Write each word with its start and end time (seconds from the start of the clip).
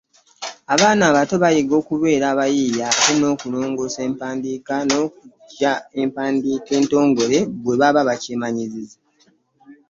Abaana 0.73 1.03
abato 1.09 1.35
bayiga 1.43 1.73
okubeera 1.81 2.25
abayiiya 2.33 2.83
ate 2.91 3.13
n’okulongoosa 3.17 3.99
empandiika 4.07 4.73
n’okuyiga 4.87 5.71
empandiika 6.01 6.71
entongole 6.79 7.39
bwe 7.65 7.75
bakyemanyiiza. 8.07 8.97